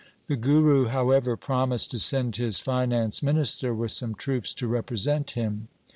The 0.25 0.35
Guru, 0.35 0.87
however, 0.87 1.37
promised 1.37 1.91
to 1.91 1.99
send 1.99 2.37
his 2.37 2.57
finance 2.57 3.21
minister 3.21 3.71
with 3.71 3.91
some 3.91 4.15
troops 4.15 4.51
to 4.55 4.67
represent 4.67 5.29
him. 5.37 5.67